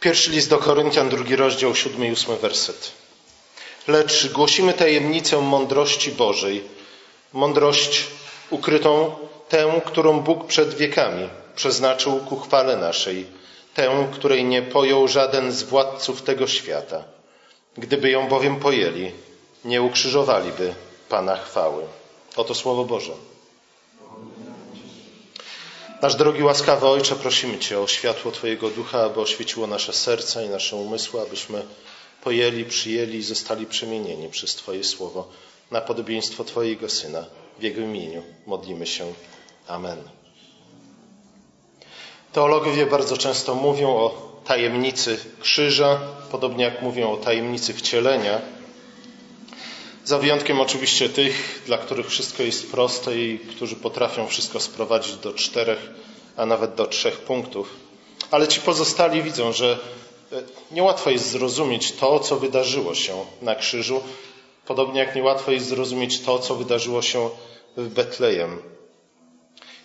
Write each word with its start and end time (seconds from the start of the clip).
Pierwszy 0.00 0.30
list 0.30 0.50
do 0.50 0.58
Koryntian, 0.58 1.08
drugi 1.08 1.36
rozdział, 1.36 1.74
siódmy 1.74 2.08
i 2.08 2.12
ósmy 2.12 2.36
werset. 2.36 2.92
Lecz 3.88 4.32
głosimy 4.32 4.72
tajemnicę 4.72 5.40
mądrości 5.40 6.12
Bożej, 6.12 6.64
mądrość 7.32 8.06
ukrytą, 8.50 9.16
tę, 9.48 9.80
którą 9.86 10.20
Bóg 10.20 10.46
przed 10.46 10.74
wiekami 10.74 11.28
przeznaczył 11.56 12.20
ku 12.20 12.36
chwale 12.36 12.76
naszej, 12.76 13.26
tę, 13.74 14.08
której 14.12 14.44
nie 14.44 14.62
pojął 14.62 15.08
żaden 15.08 15.52
z 15.52 15.62
władców 15.62 16.22
tego 16.22 16.46
świata. 16.46 17.04
Gdyby 17.76 18.10
ją 18.10 18.28
bowiem 18.28 18.56
pojęli, 18.56 19.12
nie 19.64 19.82
ukrzyżowaliby 19.82 20.74
Pana 21.08 21.36
chwały. 21.36 21.82
Oto 22.36 22.54
Słowo 22.54 22.84
Boże. 22.84 23.12
Nasz 26.02 26.14
drogi 26.14 26.42
łaskawy 26.42 26.86
Ojcze, 26.86 27.16
prosimy 27.16 27.58
Cię 27.58 27.80
o 27.80 27.86
światło 27.86 28.32
Twojego 28.32 28.70
Ducha, 28.70 29.02
aby 29.02 29.20
oświeciło 29.20 29.66
nasze 29.66 29.92
serca 29.92 30.42
i 30.42 30.48
nasze 30.48 30.76
umysły, 30.76 31.20
abyśmy 31.20 31.62
pojęli, 32.24 32.64
przyjęli 32.64 33.16
i 33.16 33.22
zostali 33.22 33.66
przemienieni 33.66 34.28
przez 34.28 34.54
Twoje 34.54 34.84
Słowo 34.84 35.28
na 35.70 35.80
podobieństwo 35.80 36.44
Twojego 36.44 36.88
Syna. 36.88 37.24
W 37.58 37.62
Jego 37.62 37.80
imieniu 37.80 38.22
modlimy 38.46 38.86
się. 38.86 39.12
Amen. 39.68 39.98
Teologowie 42.32 42.86
bardzo 42.86 43.16
często 43.16 43.54
mówią 43.54 43.88
o 43.88 44.32
tajemnicy 44.44 45.18
krzyża, 45.40 46.00
podobnie 46.30 46.64
jak 46.64 46.82
mówią 46.82 47.12
o 47.12 47.16
tajemnicy 47.16 47.74
wcielenia. 47.74 48.40
Za 50.10 50.18
wyjątkiem 50.18 50.60
oczywiście 50.60 51.08
tych, 51.08 51.62
dla 51.66 51.78
których 51.78 52.10
wszystko 52.10 52.42
jest 52.42 52.70
proste 52.70 53.18
i 53.18 53.38
którzy 53.38 53.76
potrafią 53.76 54.26
wszystko 54.26 54.60
sprowadzić 54.60 55.16
do 55.16 55.32
czterech, 55.32 55.90
a 56.36 56.46
nawet 56.46 56.74
do 56.74 56.86
trzech 56.86 57.18
punktów. 57.18 57.70
Ale 58.30 58.48
ci 58.48 58.60
pozostali 58.60 59.22
widzą, 59.22 59.52
że 59.52 59.78
e, 60.32 60.42
niełatwo 60.70 61.10
jest 61.10 61.30
zrozumieć 61.30 61.92
to, 61.92 62.20
co 62.20 62.36
wydarzyło 62.36 62.94
się 62.94 63.24
na 63.42 63.54
krzyżu, 63.54 64.02
podobnie 64.66 65.00
jak 65.00 65.14
niełatwo 65.14 65.52
jest 65.52 65.68
zrozumieć 65.68 66.20
to, 66.20 66.38
co 66.38 66.54
wydarzyło 66.54 67.02
się 67.02 67.30
w 67.76 67.88
Betlejem. 67.88 68.62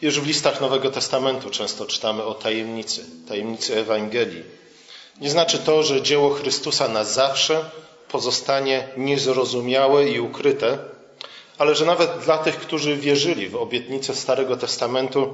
Już 0.01 0.19
w 0.19 0.27
listach 0.27 0.61
Nowego 0.61 0.91
Testamentu 0.91 1.49
często 1.49 1.85
czytamy 1.85 2.23
o 2.23 2.33
tajemnicy, 2.33 3.05
tajemnicy 3.27 3.79
Ewangelii. 3.79 4.43
Nie 5.21 5.29
znaczy 5.29 5.57
to, 5.57 5.83
że 5.83 6.01
dzieło 6.01 6.29
Chrystusa 6.29 6.87
na 6.87 7.03
zawsze 7.03 7.84
pozostanie 8.15 8.87
niezrozumiałe 8.97 10.09
i 10.09 10.19
ukryte, 10.19 10.77
ale 11.57 11.75
że 11.75 11.85
nawet 11.85 12.09
dla 12.25 12.37
tych, 12.37 12.57
którzy 12.57 12.95
wierzyli 12.95 13.49
w 13.49 13.55
obietnicę 13.55 14.15
Starego 14.15 14.57
Testamentu, 14.57 15.33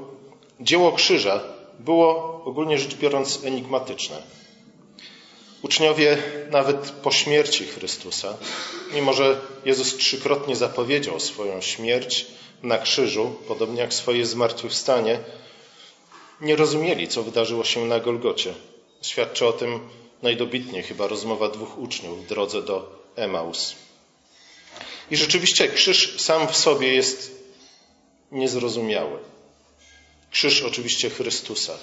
dzieło 0.60 0.92
krzyża 0.92 1.40
było 1.80 2.42
ogólnie 2.46 2.78
rzecz 2.80 2.96
biorąc 2.96 3.40
enigmatyczne. 3.44 4.22
Uczniowie 5.62 6.18
nawet 6.52 6.92
po 7.04 7.12
śmierci 7.12 7.66
Chrystusa, 7.66 8.38
mimo 8.94 9.14
że 9.14 9.42
Jezus 9.66 9.98
trzykrotnie 9.98 10.56
zapowiedział 10.56 11.20
swoją 11.20 11.62
śmierć 11.62 12.28
na 12.64 12.78
krzyżu, 12.78 13.36
podobnie 13.48 13.82
jak 13.82 13.94
swoje 13.94 14.26
zmartwychwstanie, 14.26 15.20
nie 16.42 16.56
rozumieli, 16.56 17.08
co 17.08 17.24
wydarzyło 17.24 17.64
się 17.64 17.86
na 17.86 18.00
Golgocie. 18.00 18.54
Świadczy 19.02 19.48
o 19.48 19.54
tym 19.54 19.80
najdobitniej 20.22 20.84
chyba 20.84 21.08
rozmowa 21.08 21.50
dwóch 21.50 21.78
uczniów 21.78 22.24
w 22.24 22.28
drodze 22.28 22.62
do 22.62 23.06
Emaus. 23.16 23.76
I 25.12 25.18
rzeczywiście 25.18 25.68
krzyż 25.68 26.22
sam 26.22 26.48
w 26.48 26.58
sobie 26.58 26.94
jest 26.94 27.32
niezrozumiały. 28.32 29.20
Krzyż 30.32 30.62
oczywiście 30.62 31.10
Chrystusa. 31.10 31.78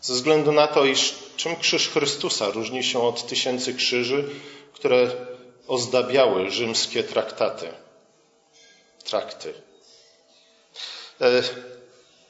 Ze 0.00 0.14
względu 0.14 0.52
na 0.52 0.66
to, 0.66 0.84
iż 0.84 1.14
czym 1.36 1.56
krzyż 1.56 1.88
Chrystusa 1.88 2.50
różni 2.50 2.84
się 2.84 3.02
od 3.02 3.26
tysięcy 3.26 3.74
krzyży, 3.74 4.30
które 4.72 5.10
ozdabiały 5.68 6.50
rzymskie 6.50 7.04
traktaty. 7.04 7.68
Trakty. 9.04 9.54
E, 11.20 11.42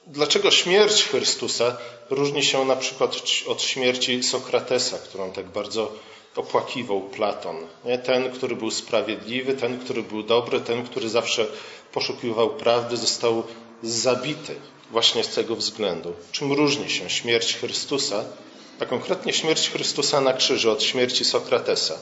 dlaczego 0.06 0.50
śmierć 0.50 1.04
Chrystusa 1.04 1.76
różni 2.10 2.42
się 2.42 2.64
na 2.64 2.76
przykład 2.76 3.16
od 3.46 3.62
śmierci 3.62 4.22
Sokratesa, 4.22 4.98
którą 4.98 5.32
tak 5.32 5.46
bardzo 5.46 5.92
opłakiwał 6.36 7.00
Platon? 7.00 7.56
Nie? 7.84 7.98
Ten, 7.98 8.32
który 8.32 8.56
był 8.56 8.70
sprawiedliwy, 8.70 9.54
ten, 9.54 9.78
który 9.78 10.02
był 10.02 10.22
dobry, 10.22 10.60
ten, 10.60 10.84
który 10.84 11.08
zawsze 11.08 11.46
poszukiwał 11.92 12.50
prawdy, 12.50 12.96
został 12.96 13.42
zabity 13.82 14.54
właśnie 14.90 15.24
z 15.24 15.28
tego 15.28 15.56
względu. 15.56 16.12
Czym 16.32 16.52
różni 16.52 16.90
się 16.90 17.10
śmierć 17.10 17.56
Chrystusa, 17.56 18.24
a 18.80 18.86
konkretnie 18.86 19.32
śmierć 19.32 19.70
Chrystusa 19.70 20.20
na 20.20 20.32
krzyżu 20.32 20.70
od 20.70 20.82
śmierci 20.82 21.24
Sokratesa? 21.24 21.98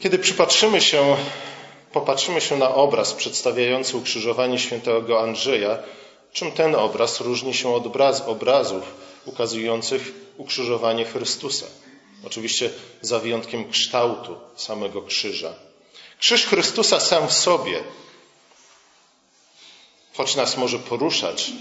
Kiedy 0.00 0.18
przypatrzymy 0.18 0.80
się 0.80 1.16
popatrzymy 1.92 2.40
się 2.40 2.56
na 2.56 2.74
obraz 2.74 3.12
przedstawiający 3.12 3.96
ukrzyżowanie 3.96 4.58
świętego 4.58 5.20
Andrzeja, 5.20 5.78
czym 6.36 6.52
ten 6.52 6.74
obraz 6.74 7.20
różni 7.20 7.54
się 7.54 7.74
od 7.74 7.86
obrazów 8.26 8.94
ukazujących 9.24 10.12
ukrzyżowanie 10.36 11.04
Chrystusa. 11.04 11.66
Oczywiście 12.24 12.70
za 13.00 13.18
wyjątkiem 13.18 13.70
kształtu 13.70 14.36
samego 14.56 15.02
krzyża. 15.02 15.54
Krzyż 16.18 16.46
Chrystusa 16.46 17.00
sam 17.00 17.28
w 17.28 17.32
sobie, 17.32 17.84
choć 20.14 20.36
nas 20.36 20.56
może 20.56 20.78
poruszać, 20.78 21.52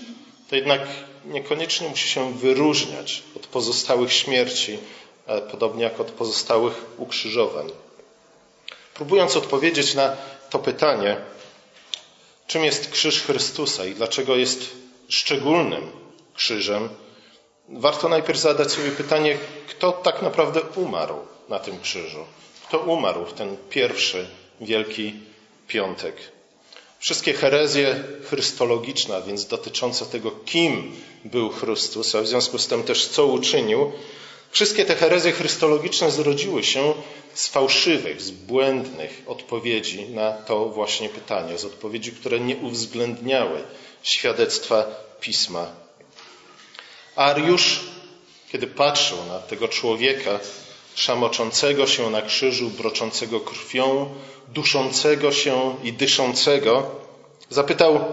to 0.49 0.55
jednak 0.55 0.81
niekoniecznie 1.25 1.89
musi 1.89 2.09
się 2.09 2.33
wyróżniać 2.33 3.23
od 3.35 3.47
pozostałych 3.47 4.13
śmierci, 4.13 4.77
e, 5.27 5.41
podobnie 5.41 5.83
jak 5.83 5.99
od 5.99 6.11
pozostałych 6.11 6.85
ukrzyżowań. 6.97 7.71
Próbując 8.93 9.37
odpowiedzieć 9.37 9.93
na 9.93 10.17
to 10.49 10.59
pytanie, 10.59 11.17
czym 12.47 12.63
jest 12.63 12.91
krzyż 12.91 13.22
Chrystusa 13.23 13.85
i 13.85 13.95
dlaczego 13.95 14.35
jest 14.35 14.69
szczególnym 15.09 15.91
krzyżem, 16.33 16.89
warto 17.69 18.09
najpierw 18.09 18.39
zadać 18.39 18.72
sobie 18.72 18.91
pytanie, 18.91 19.38
kto 19.69 19.91
tak 19.91 20.22
naprawdę 20.22 20.61
umarł 20.61 21.17
na 21.50 21.59
tym 21.59 21.79
krzyżu. 21.79 22.25
Kto 22.67 22.79
umarł 22.79 23.25
w 23.25 23.34
ten 23.34 23.57
pierwszy 23.69 24.28
wielki 24.61 25.13
piątek. 25.67 26.16
Wszystkie 27.00 27.34
herezje 27.34 28.03
chrystologiczne, 28.29 29.22
więc 29.28 29.45
dotyczące 29.45 30.05
tego, 30.05 30.31
kim 30.31 30.95
był 31.25 31.50
Chrystus, 31.50 32.16
a 32.16 32.22
w 32.22 32.28
związku 32.28 32.57
z 32.57 32.67
tym 32.67 32.84
też 32.84 33.07
co 33.07 33.25
uczynił, 33.25 33.91
wszystkie 34.55 34.85
te 34.85 34.95
herezje 34.95 35.31
chrystologiczne 35.31 36.11
zrodziły 36.11 36.63
się 36.63 36.93
z 37.33 37.47
fałszywych, 37.47 38.21
z 38.21 38.31
błędnych 38.31 39.21
odpowiedzi 39.27 40.09
na 40.09 40.31
to 40.31 40.66
właśnie 40.66 41.09
pytanie, 41.09 41.57
z 41.57 41.66
odpowiedzi, 41.66 42.11
które 42.11 42.39
nie 42.39 42.55
uwzględniały 42.57 43.63
świadectwa 44.03 44.85
pisma. 45.19 45.67
Ariusz, 47.16 47.79
kiedy 48.51 48.67
patrzył 48.67 49.17
na 49.27 49.39
tego 49.39 49.67
człowieka 49.67 50.39
szamoczącego 50.95 51.87
się 51.87 52.09
na 52.09 52.22
krzyżu, 52.22 52.69
broczącego 52.69 53.39
krwią, 53.39 54.16
duszącego 54.47 55.31
się 55.31 55.75
i 55.83 55.93
dyszącego, 55.93 56.91
zapytał, 57.49 58.05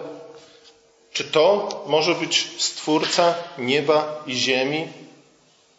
czy 1.12 1.24
to 1.24 1.69
może 1.86 2.14
być 2.14 2.48
Stwórca 2.59 3.34
nieba 3.59 4.22
i 4.26 4.34
ziemi? 4.34 4.88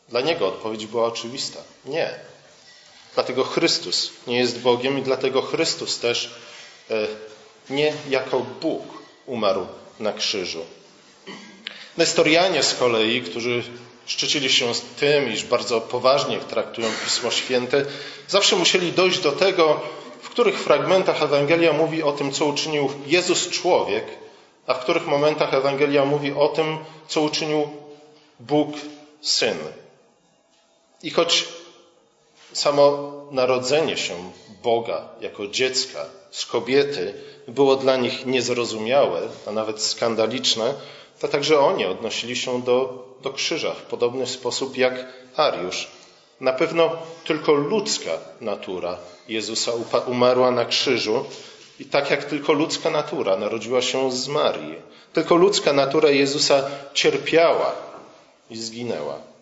Dla 0.09 0.21
niego 0.21 0.47
odpowiedź 0.47 0.85
była 0.85 1.05
oczywista. 1.05 1.59
Nie. 1.85 2.19
Dlatego 3.13 3.43
Chrystus 3.43 4.11
nie 4.27 4.37
jest 4.37 4.59
Bogiem 4.59 4.99
i 4.99 5.01
dlatego 5.01 5.41
Chrystus 5.41 5.99
też 5.99 6.35
e, 6.91 7.07
nie 7.69 7.93
jako 8.09 8.39
Bóg 8.39 8.83
umarł 9.25 9.67
na 9.99 10.13
krzyżu. 10.13 10.65
Nestorianie 11.97 12.63
z 12.63 12.75
kolei, 12.75 13.21
którzy 13.21 13.63
szczycili 14.05 14.49
się 14.49 14.75
z 14.75 14.81
tym, 14.81 15.33
iż 15.33 15.43
bardzo 15.43 15.81
poważnie 15.81 16.39
traktują 16.39 16.87
Pismo 17.05 17.31
Święte, 17.31 17.85
zawsze 18.27 18.55
musieli 18.55 18.91
dojść 18.91 19.19
do 19.19 19.31
tego, 19.31 19.81
w 20.21 20.29
których 20.29 20.59
fragmentach 20.59 21.23
Ewangelia 21.23 21.73
mówi 21.73 22.03
o 22.03 22.11
tym, 22.11 22.31
co 22.31 22.45
uczynił 22.45 22.89
Jezus 23.05 23.49
człowiek, 23.49 24.05
a 24.67 24.73
w 24.73 24.79
których 24.79 25.07
momentach 25.07 25.53
Ewangelia 25.53 26.05
mówi 26.05 26.31
o 26.31 26.47
tym, 26.47 26.77
co 27.07 27.21
uczynił 27.21 27.69
Bóg 28.39 28.75
Syn. 29.21 29.57
I 31.03 31.09
choć 31.11 31.45
samo 32.53 33.11
narodzenie 33.31 33.97
się 33.97 34.13
Boga 34.63 35.09
jako 35.21 35.47
dziecka 35.47 36.05
z 36.31 36.45
kobiety 36.45 37.13
było 37.47 37.75
dla 37.75 37.97
nich 37.97 38.25
niezrozumiałe, 38.25 39.21
a 39.47 39.51
nawet 39.51 39.81
skandaliczne, 39.81 40.73
to 41.19 41.27
także 41.27 41.59
oni 41.59 41.85
odnosili 41.85 42.35
się 42.35 42.61
do, 42.61 43.05
do 43.21 43.33
krzyża 43.33 43.73
w 43.73 43.81
podobny 43.81 44.27
sposób 44.27 44.77
jak 44.77 44.93
Ariusz. 45.35 45.87
Na 46.41 46.53
pewno 46.53 46.91
tylko 47.25 47.53
ludzka 47.53 48.11
natura 48.41 48.97
Jezusa 49.27 49.71
umarła 50.05 50.51
na 50.51 50.65
krzyżu 50.65 51.25
i 51.79 51.85
tak 51.85 52.11
jak 52.11 52.25
tylko 52.25 52.53
ludzka 52.53 52.89
natura 52.89 53.37
narodziła 53.37 53.81
się 53.81 54.11
z 54.11 54.27
Marii, 54.27 54.75
tylko 55.13 55.35
ludzka 55.35 55.73
natura 55.73 56.09
Jezusa 56.09 56.69
cierpiała 56.93 57.75
i 58.49 58.57
zginęła. 58.57 59.32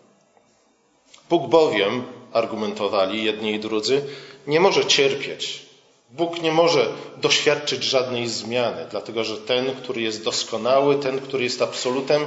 Bóg 1.32 1.48
bowiem, 1.48 2.04
argumentowali 2.34 3.24
jedni 3.24 3.54
i 3.54 3.60
drudzy, 3.60 4.02
nie 4.48 4.60
może 4.60 4.86
cierpieć. 4.86 5.66
Bóg 6.10 6.42
nie 6.42 6.52
może 6.52 6.88
doświadczyć 7.18 7.84
żadnej 7.84 8.28
zmiany, 8.28 8.86
dlatego 8.92 9.24
że 9.24 9.38
ten, 9.38 9.76
który 9.76 10.02
jest 10.02 10.24
doskonały, 10.24 10.96
ten, 10.96 11.20
który 11.22 11.44
jest 11.44 11.62
absolutem, 11.62 12.26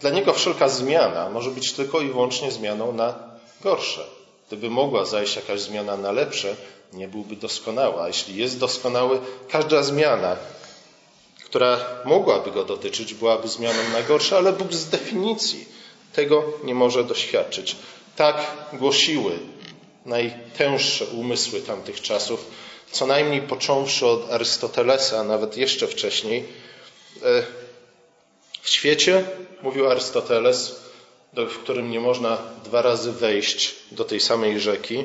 dla 0.00 0.10
niego 0.10 0.32
wszelka 0.32 0.68
zmiana 0.68 1.30
może 1.30 1.50
być 1.50 1.72
tylko 1.72 2.00
i 2.00 2.08
wyłącznie 2.08 2.50
zmianą 2.50 2.92
na 2.92 3.14
gorsze. 3.60 4.04
Gdyby 4.46 4.70
mogła 4.70 5.04
zajść 5.04 5.36
jakaś 5.36 5.60
zmiana 5.60 5.96
na 5.96 6.12
lepsze, 6.12 6.56
nie 6.92 7.08
byłby 7.08 7.36
doskonały. 7.36 8.02
A 8.02 8.06
jeśli 8.06 8.36
jest 8.36 8.58
doskonały, 8.58 9.20
każda 9.48 9.82
zmiana, 9.82 10.36
która 11.44 11.78
mogłaby 12.04 12.50
go 12.50 12.64
dotyczyć, 12.64 13.14
byłaby 13.14 13.48
zmianą 13.48 13.78
na 13.92 14.02
gorsze, 14.02 14.36
ale 14.36 14.52
Bóg 14.52 14.72
z 14.72 14.88
definicji 14.88 15.68
tego 16.12 16.44
nie 16.64 16.74
może 16.74 17.04
doświadczyć. 17.04 17.76
Tak 18.18 18.52
głosiły 18.72 19.38
najtęższe 20.06 21.04
umysły 21.06 21.60
tamtych 21.60 22.00
czasów, 22.00 22.50
co 22.90 23.06
najmniej 23.06 23.42
począwszy 23.42 24.06
od 24.06 24.30
Arystotelesa, 24.30 25.18
a 25.18 25.22
nawet 25.24 25.56
jeszcze 25.56 25.86
wcześniej. 25.86 26.44
E, 27.22 27.42
w 28.62 28.70
świecie, 28.70 29.24
mówił 29.62 29.90
Arystoteles, 29.90 30.80
w 31.32 31.58
którym 31.58 31.90
nie 31.90 32.00
można 32.00 32.38
dwa 32.64 32.82
razy 32.82 33.12
wejść 33.12 33.74
do 33.92 34.04
tej 34.04 34.20
samej 34.20 34.60
rzeki, 34.60 35.04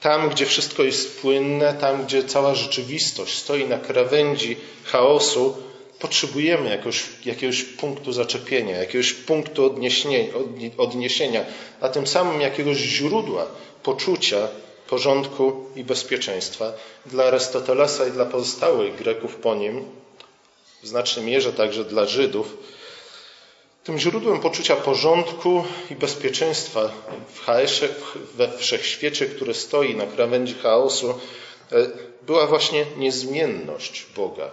tam, 0.00 0.28
gdzie 0.28 0.46
wszystko 0.46 0.82
jest 0.82 1.20
płynne, 1.20 1.74
tam, 1.74 2.04
gdzie 2.04 2.24
cała 2.24 2.54
rzeczywistość 2.54 3.38
stoi 3.38 3.68
na 3.68 3.78
krawędzi 3.78 4.56
chaosu, 4.84 5.56
potrzebujemy 5.98 6.70
jakoś, 6.70 7.04
jakiegoś 7.24 7.62
punktu 7.62 8.12
zaczepienia, 8.12 8.76
jakiegoś 8.76 9.12
punktu 9.12 9.64
odniesienia, 9.64 10.18
odniesienia, 10.76 11.44
a 11.80 11.88
tym 11.88 12.06
samym 12.06 12.40
jakiegoś 12.40 12.76
źródła 12.76 13.46
poczucia 13.82 14.48
porządku 14.88 15.66
i 15.76 15.84
bezpieczeństwa. 15.84 16.72
Dla 17.06 17.24
Arystotelesa 17.24 18.06
i 18.06 18.10
dla 18.10 18.24
pozostałych 18.24 18.96
Greków 18.96 19.36
po 19.36 19.54
nim, 19.54 19.84
w 20.82 20.86
znacznej 20.86 21.26
mierze 21.26 21.52
także 21.52 21.84
dla 21.84 22.06
Żydów, 22.06 22.56
tym 23.84 23.98
źródłem 23.98 24.40
poczucia 24.40 24.76
porządku 24.76 25.64
i 25.90 25.94
bezpieczeństwa 25.94 26.90
w 27.34 27.44
chaosie, 27.44 27.88
we 28.34 28.58
wszechświecie, 28.58 29.26
który 29.26 29.54
stoi 29.54 29.94
na 29.94 30.06
krawędzi 30.06 30.54
chaosu, 30.54 31.10
e, 31.72 31.86
była 32.22 32.46
właśnie 32.46 32.86
niezmienność 32.96 34.06
Boga, 34.16 34.50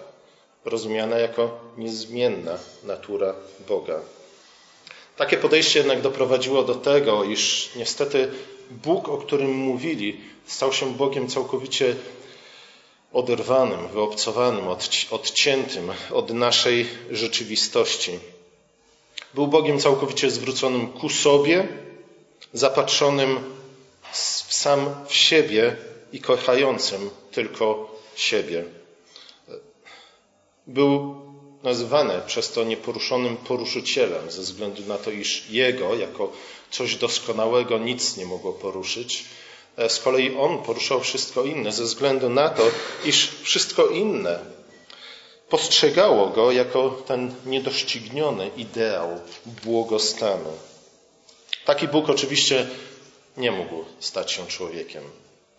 rozumiana 0.66 1.18
jako 1.18 1.60
niezmienna 1.78 2.58
natura 2.84 3.36
Boga. 3.68 4.00
Takie 5.18 5.38
podejście 5.38 5.80
jednak 5.80 6.02
doprowadziło 6.02 6.64
do 6.64 6.76
tego, 6.76 7.24
iż 7.24 7.70
niestety 7.76 8.32
Bóg, 8.72 9.10
o 9.10 9.18
którym 9.18 9.52
mówili, 9.52 10.22
stał 10.46 10.74
się 10.74 10.94
Bogiem 10.94 11.28
całkowicie 11.28 11.96
oderwanym, 13.14 13.88
wyobcowanym, 13.88 14.68
odciętym 15.12 15.92
od 16.12 16.34
naszej 16.34 16.88
rzeczywistości. 17.12 18.20
Był 19.34 19.48
Bogiem 19.48 19.80
całkowicie 19.80 20.32
zwróconym 20.32 20.88
ku 20.88 21.10
sobie, 21.10 21.68
zapatrzonym 22.54 23.40
sam 24.50 24.96
w 25.08 25.14
siebie 25.14 25.76
i 26.14 26.20
kochającym 26.22 27.10
tylko 27.32 27.92
siebie. 28.16 28.66
Był 30.68 31.16
nazywany 31.64 32.22
przez 32.28 32.52
to 32.52 32.64
nieporuszonym 32.64 33.38
poruszycielem, 33.38 34.32
ze 34.32 34.42
względu 34.42 34.82
na 34.88 34.98
to, 34.98 35.12
iż 35.12 35.50
jego, 35.50 35.96
jako 35.96 36.32
coś 36.72 36.96
doskonałego, 36.96 37.78
nic 37.78 38.18
nie 38.18 38.26
mogło 38.26 38.54
poruszyć. 38.54 39.26
E, 39.78 39.90
z 39.90 40.00
kolei 40.00 40.36
on 40.38 40.64
poruszał 40.64 41.02
wszystko 41.02 41.44
inne, 41.44 41.72
ze 41.72 41.84
względu 41.84 42.30
na 42.30 42.50
to, 42.50 42.64
iż 43.06 43.32
wszystko 43.44 43.88
inne 43.88 44.40
postrzegało 45.50 46.28
go 46.28 46.52
jako 46.52 46.90
ten 46.90 47.36
niedościgniony 47.46 48.50
ideał 48.58 49.20
błogostanu. 49.64 50.52
Taki 51.66 51.88
Bóg 51.88 52.10
oczywiście 52.10 52.68
nie 53.38 53.52
mógł 53.52 53.86
stać 54.00 54.32
się 54.32 54.48
człowiekiem. 54.48 55.04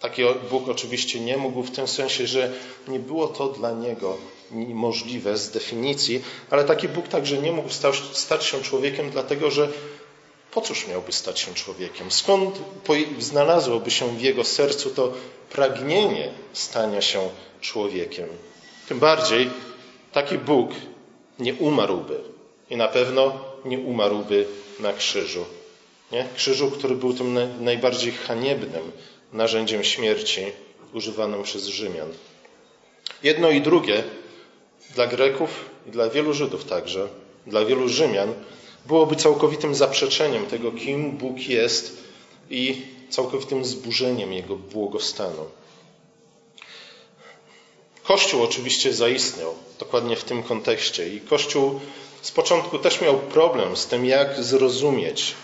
Taki 0.01 0.23
Bóg 0.51 0.69
oczywiście 0.69 1.21
nie 1.21 1.37
mógł 1.37 1.63
w 1.63 1.71
tym 1.71 1.89
sensie, 1.89 2.27
że 2.27 2.53
nie 2.89 2.99
było 2.99 3.29
to 3.29 3.49
dla 3.49 3.71
niego 3.73 4.17
możliwe 4.51 5.39
z 5.39 5.51
definicji, 5.51 6.23
ale 6.51 6.65
taki 6.65 6.89
Bóg 6.89 7.09
także 7.09 7.39
nie 7.39 7.53
mógł 7.53 7.69
stać 8.13 8.45
się 8.45 8.63
człowiekiem, 8.63 9.11
dlatego 9.11 9.51
że 9.51 9.69
po 10.51 10.61
cóż 10.61 10.87
miałby 10.89 11.13
stać 11.13 11.41
się 11.41 11.55
człowiekiem? 11.55 12.11
Skąd 12.11 12.59
znalazłoby 13.19 13.91
się 13.91 14.17
w 14.17 14.21
jego 14.21 14.45
sercu 14.45 14.91
to 14.91 15.13
pragnienie 15.51 16.31
stania 16.53 17.03
się 17.03 17.29
człowiekiem? 17.61 18.29
Tym 18.89 18.99
bardziej 18.99 19.51
taki 20.13 20.39
Bóg 20.39 20.71
nie 21.39 21.55
umarłby 21.55 22.21
i 22.71 22.77
na 22.77 22.89
pewno 22.89 23.33
nie 23.65 23.79
umarłby 23.79 24.47
na 24.81 24.93
krzyżu. 24.93 25.45
Nie? 26.13 26.29
Krzyżu, 26.37 26.71
który 26.71 26.95
był 26.95 27.15
tym 27.15 27.39
najbardziej 27.65 28.13
haniebnym 28.13 28.93
narzędziem 29.33 29.85
śmierci 29.85 30.53
używanym 30.93 31.43
przez 31.43 31.67
Rzymian. 31.67 32.09
Jedno 33.23 33.51
i 33.51 33.61
drugie 33.61 34.05
dla 34.95 35.07
Greków 35.07 35.71
i 35.87 35.91
dla 35.91 36.11
wielu 36.11 36.35
Żydów 36.35 36.65
także, 36.65 37.09
dla 37.47 37.65
wielu 37.65 37.89
Rzymian, 37.89 38.35
byłoby 38.87 39.17
całkowitym 39.17 39.75
zaprzeczeniem 39.75 40.47
tego, 40.47 40.73
kim 40.73 41.11
Bóg 41.11 41.39
jest 41.39 41.97
i 42.51 42.83
całkowitym 43.11 43.65
zburzeniem 43.65 44.33
Jego 44.33 44.57
błogostanu. 44.57 45.45
Kościół 48.05 48.43
oczywiście 48.43 48.93
zaistniał 48.93 49.55
dokładnie 49.79 50.17
w 50.17 50.25
tym 50.25 50.43
kontekście 50.43 51.09
i 51.09 51.21
Kościół 51.21 51.81
z 52.23 52.31
początku 52.31 52.79
też 52.79 53.01
miał 53.01 53.19
problem 53.19 53.77
z 53.77 53.87
tym, 53.87 54.07
jak 54.07 54.45
zrozumieć 54.45 55.35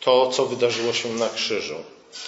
to, 0.00 0.30
co 0.30 0.46
wydarzyło 0.46 0.92
się 0.92 1.08
na 1.08 1.28
krzyżu. 1.28 1.74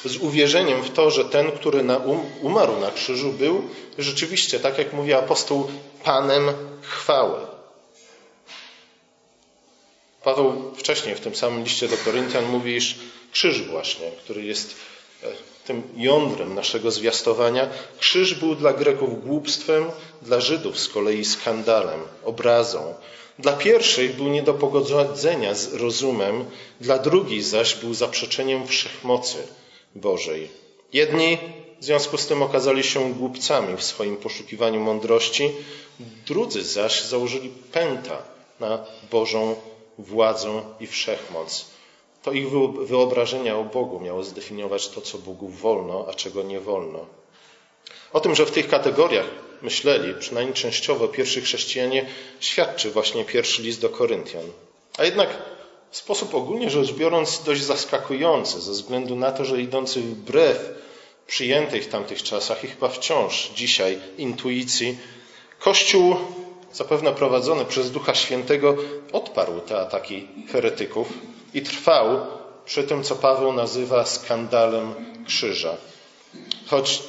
Z 0.05 0.17
uwierzeniem 0.17 0.82
w 0.82 0.90
to, 0.90 1.11
że 1.11 1.25
ten, 1.25 1.52
który 1.52 1.82
na 1.82 1.96
um, 1.96 2.20
umarł 2.43 2.81
na 2.81 2.90
krzyżu, 2.90 3.32
był 3.32 3.62
rzeczywiście, 3.99 4.61
tak 4.61 4.79
jak 4.79 4.93
mówi 4.93 5.12
apostoł, 5.14 5.70
Panem 6.05 6.52
chwały. 6.82 7.40
Paweł 10.23 10.73
wcześniej 10.76 11.14
w 11.14 11.20
tym 11.20 11.35
samym 11.35 11.64
liście 11.64 11.88
do 11.88 11.96
Koryntian 11.96 12.44
mówi, 12.44 12.77
iż 12.77 12.96
krzyż 13.32 13.62
właśnie, 13.62 14.10
który 14.10 14.44
jest 14.44 14.74
e, 15.22 15.27
tym 15.67 15.82
jądrem 15.96 16.55
naszego 16.55 16.91
zwiastowania, 16.91 17.69
krzyż 17.98 18.34
był 18.34 18.55
dla 18.55 18.72
Greków 18.72 19.24
głupstwem, 19.24 19.91
dla 20.22 20.41
Żydów 20.41 20.79
z 20.79 20.89
kolei 20.89 21.24
skandalem, 21.24 22.01
obrazą. 22.24 22.94
Dla 23.39 23.53
pierwszych 23.53 24.17
był 24.17 24.29
nie 24.29 24.43
do 24.43 24.55
pogodzenia 24.55 25.55
z 25.55 25.74
rozumem, 25.74 26.44
dla 26.81 26.98
drugich 26.98 27.44
zaś 27.44 27.74
był 27.74 27.94
zaprzeczeniem 27.94 28.67
wszechmocy 28.67 29.39
Bożej. 29.94 30.48
Jedni 30.92 31.38
w 31.80 31.84
związku 31.84 32.18
z 32.18 32.26
tym 32.26 32.42
okazali 32.42 32.84
się 32.84 33.14
głupcami 33.14 33.76
w 33.76 33.82
swoim 33.82 34.16
poszukiwaniu 34.16 34.80
mądrości, 34.80 35.50
drudzy 36.26 36.64
zaś 36.64 37.02
założyli 37.04 37.50
pęta 37.72 38.22
na 38.60 38.84
Bożą 39.10 39.56
władzę 39.98 40.62
i 40.80 40.86
wszechmoc. 40.86 41.66
To 42.22 42.32
ich 42.32 42.50
wyobrażenia 42.86 43.56
o 43.56 43.64
Bogu 43.64 44.00
miało 44.00 44.24
zdefiniować 44.24 44.88
to, 44.88 45.00
co 45.00 45.18
Bogu 45.18 45.48
wolno, 45.48 46.06
a 46.08 46.14
czego 46.14 46.42
nie 46.42 46.60
wolno. 46.60 47.06
O 48.12 48.20
tym, 48.20 48.34
że 48.34 48.46
w 48.46 48.50
tych 48.50 48.68
kategoriach 48.68 49.26
myśleli, 49.62 50.14
przynajmniej 50.20 50.54
częściowo, 50.54 51.08
pierwsi 51.08 51.40
chrześcijanie, 51.40 52.06
świadczy 52.40 52.90
właśnie 52.90 53.24
pierwszy 53.24 53.62
list 53.62 53.80
do 53.80 53.88
Koryntian. 53.88 54.44
A 54.98 55.04
jednak 55.04 55.28
w 55.90 55.96
sposób 55.96 56.34
ogólnie 56.34 56.70
rzecz 56.70 56.92
biorąc 56.92 57.42
dość 57.42 57.62
zaskakujący, 57.62 58.60
ze 58.60 58.72
względu 58.72 59.16
na 59.16 59.32
to, 59.32 59.44
że 59.44 59.62
idący 59.62 60.00
wbrew 60.00 60.70
przyjętej 61.26 61.82
w 61.82 61.88
tamtych 61.88 62.22
czasach 62.22 62.64
i 62.64 62.68
chyba 62.68 62.88
wciąż 62.88 63.50
dzisiaj 63.54 63.98
intuicji, 64.18 64.98
Kościół 65.58 66.16
zapewne 66.72 67.12
prowadzony 67.12 67.64
przez 67.64 67.90
Ducha 67.90 68.14
Świętego, 68.14 68.76
odparł 69.12 69.60
te 69.60 69.80
ataki 69.80 70.28
heretyków 70.52 71.08
i 71.54 71.62
trwał 71.62 72.26
przy 72.64 72.84
tym, 72.84 73.04
co 73.04 73.16
Paweł 73.16 73.52
nazywa 73.52 74.04
skandalem 74.04 74.94
krzyża. 75.26 75.76
Choć 76.66 77.02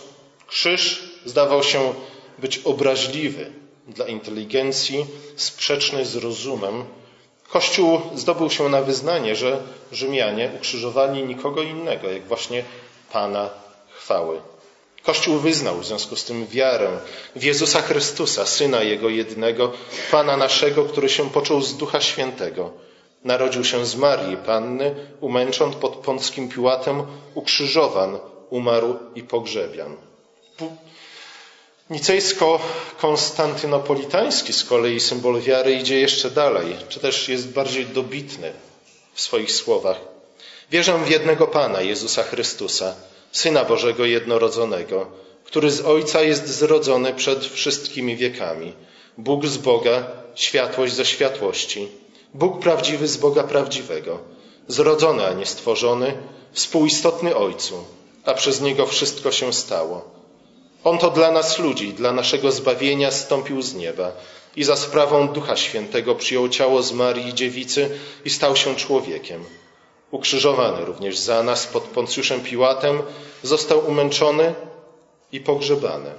krzyż 0.47 1.13
zdawał 1.25 1.63
się 1.63 1.93
być 2.39 2.57
obraźliwy 2.57 3.51
dla 3.87 4.07
inteligencji, 4.07 5.05
sprzeczny 5.35 6.05
z 6.05 6.15
rozumem, 6.15 6.85
Kościół 7.49 8.01
zdobył 8.15 8.49
się 8.49 8.69
na 8.69 8.81
wyznanie, 8.81 9.35
że 9.35 9.61
Rzymianie 9.91 10.51
ukrzyżowali 10.55 11.23
nikogo 11.23 11.61
innego, 11.61 12.09
jak 12.09 12.27
właśnie 12.27 12.63
Pana 13.11 13.49
chwały. 13.89 14.41
Kościół 15.03 15.37
wyznał 15.37 15.77
w 15.77 15.85
związku 15.85 16.15
z 16.15 16.25
tym 16.25 16.47
wiarę 16.47 16.89
w 17.35 17.43
Jezusa 17.43 17.81
Chrystusa, 17.81 18.45
Syna 18.45 18.81
Jego 18.83 19.09
jednego, 19.09 19.71
Pana 20.11 20.37
naszego, 20.37 20.85
który 20.85 21.09
się 21.09 21.29
począł 21.29 21.61
z 21.61 21.77
Ducha 21.77 22.01
Świętego 22.01 22.71
Narodził 23.23 23.63
się 23.63 23.85
z 23.85 23.95
Marii 23.95 24.37
Panny, 24.37 24.95
umęcząc 25.21 25.75
pod 25.75 25.95
Pąckim 25.95 26.49
Piłatem, 26.49 27.03
ukrzyżowan, 27.33 28.19
umarł 28.49 28.95
i 29.15 29.23
pogrzebian. 29.23 29.95
Nicejsko-konstantynopolitański 31.89 34.53
z 34.53 34.63
kolei 34.63 34.99
symbol 34.99 35.41
wiary 35.41 35.73
idzie 35.73 35.99
jeszcze 35.99 36.31
dalej, 36.31 36.75
czy 36.89 36.99
też 36.99 37.29
jest 37.29 37.49
bardziej 37.49 37.85
dobitny 37.85 38.53
w 39.13 39.21
swoich 39.21 39.51
słowach. 39.51 39.97
Wierzę 40.71 40.97
w 40.97 41.09
jednego 41.09 41.47
Pana, 41.47 41.81
Jezusa 41.81 42.23
Chrystusa, 42.23 42.95
Syna 43.31 43.65
Bożego 43.65 44.05
jednorodzonego, 44.05 45.07
który 45.43 45.71
z 45.71 45.81
Ojca 45.81 46.21
jest 46.21 46.47
zrodzony 46.47 47.13
przed 47.13 47.45
wszystkimi 47.45 48.17
wiekami. 48.17 48.73
Bóg 49.17 49.45
z 49.45 49.57
Boga, 49.57 50.07
światłość 50.35 50.93
ze 50.93 51.05
światłości. 51.05 51.87
Bóg 52.33 52.59
prawdziwy 52.59 53.07
z 53.07 53.17
Boga 53.17 53.43
prawdziwego, 53.43 54.19
zrodzony, 54.67 55.25
a 55.25 55.33
nie 55.33 55.45
stworzony, 55.45 56.17
współistotny 56.51 57.35
Ojcu, 57.35 57.83
a 58.25 58.33
przez 58.33 58.61
Niego 58.61 58.85
wszystko 58.85 59.31
się 59.31 59.53
stało. 59.53 60.18
On 60.83 60.97
to 60.97 61.09
dla 61.09 61.31
nas 61.31 61.59
ludzi, 61.59 61.93
dla 61.93 62.11
naszego 62.11 62.51
zbawienia 62.51 63.11
stąpił 63.11 63.61
z 63.61 63.73
nieba 63.73 64.11
i 64.55 64.63
za 64.63 64.75
sprawą 64.75 65.27
Ducha 65.27 65.55
Świętego 65.55 66.15
przyjął 66.15 66.49
ciało 66.49 66.83
z 66.83 66.91
Marii 66.91 67.33
Dziewicy 67.33 67.89
i 68.25 68.29
stał 68.29 68.55
się 68.55 68.75
człowiekiem. 68.75 69.45
Ukrzyżowany 70.11 70.85
również 70.85 71.17
za 71.17 71.43
nas 71.43 71.67
pod 71.67 71.83
Poncjuszem 71.83 72.41
Piłatem, 72.41 73.01
został 73.43 73.87
umęczony 73.87 74.53
i 75.31 75.39
pogrzebany. 75.39 76.11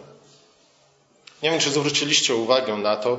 Nie 1.42 1.50
wiem, 1.50 1.60
czy 1.60 1.70
zwróciliście 1.70 2.34
uwagę 2.34 2.76
na 2.76 2.96
to, 2.96 3.18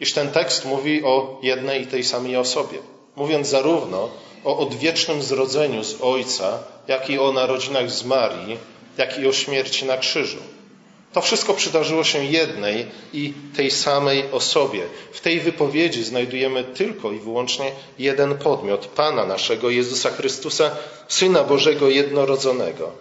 iż 0.00 0.12
ten 0.12 0.30
tekst 0.30 0.64
mówi 0.64 1.04
o 1.04 1.38
jednej 1.42 1.82
i 1.82 1.86
tej 1.86 2.04
samej 2.04 2.36
osobie, 2.36 2.78
mówiąc 3.16 3.48
zarówno 3.48 4.10
o 4.44 4.58
odwiecznym 4.58 5.22
zrodzeniu 5.22 5.84
z 5.84 6.00
Ojca, 6.00 6.58
jak 6.88 7.10
i 7.10 7.18
o 7.18 7.32
narodzinach 7.32 7.90
z 7.90 8.04
Marii, 8.04 8.58
jak 8.96 9.18
i 9.18 9.26
o 9.26 9.32
śmierci 9.32 9.86
na 9.86 9.96
krzyżu. 9.96 10.38
To 11.18 11.22
wszystko 11.22 11.54
przydarzyło 11.54 12.04
się 12.04 12.24
jednej 12.24 12.86
i 13.12 13.32
tej 13.56 13.70
samej 13.70 14.24
osobie. 14.32 14.82
W 15.12 15.20
tej 15.20 15.40
wypowiedzi 15.40 16.04
znajdujemy 16.04 16.64
tylko 16.64 17.12
i 17.12 17.18
wyłącznie 17.18 17.72
jeden 17.98 18.38
podmiot 18.38 18.86
Pana 18.86 19.24
naszego 19.24 19.70
Jezusa 19.70 20.10
Chrystusa, 20.10 20.70
Syna 21.08 21.44
Bożego 21.44 21.88
jednorodzonego. 21.88 22.92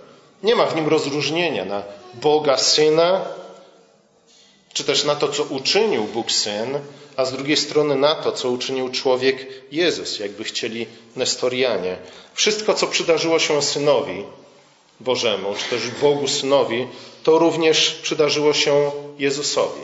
Nie 0.44 0.56
ma 0.56 0.66
w 0.66 0.76
nim 0.76 0.88
rozróżnienia 0.88 1.66
na 1.66 1.84
Boga 2.14 2.58
Syna, 2.58 3.26
czy 4.74 4.84
też 4.84 5.06
na 5.06 5.16
to, 5.16 5.28
co 5.28 5.44
uczynił 5.44 6.04
Bóg 6.04 6.32
Syn, 6.32 6.80
a 7.16 7.26
z 7.26 7.32
drugiej 7.32 7.58
strony 7.58 7.96
na 7.96 8.16
to, 8.16 8.32
co 8.32 8.50
uczynił 8.50 8.90
człowiek 8.90 9.48
Jezus, 9.72 10.20
jakby 10.20 10.44
chcieli 10.44 10.88
Nestorianie. 11.16 11.98
Wszystko, 12.34 12.74
co 12.74 12.88
przydarzyło 12.88 13.40
się 13.40 13.62
Synowi, 13.62 14.24
Bożemu, 15.00 15.56
czy 15.56 15.70
też 15.70 15.92
Bogu 16.02 16.28
Synowi, 16.28 16.88
to 17.24 17.40
również 17.40 17.92
przydarzyło 17.92 18.54
się 18.54 18.92
Jezusowi. 19.20 19.82